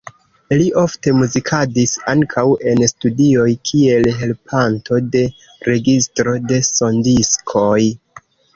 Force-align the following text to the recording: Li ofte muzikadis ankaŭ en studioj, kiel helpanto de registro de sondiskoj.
Li 0.59 0.63
ofte 0.83 1.11
muzikadis 1.17 1.93
ankaŭ 2.13 2.45
en 2.71 2.81
studioj, 2.93 3.45
kiel 3.71 4.11
helpanto 4.23 4.99
de 5.17 5.23
registro 5.71 6.37
de 6.53 6.61
sondiskoj. 6.75 7.79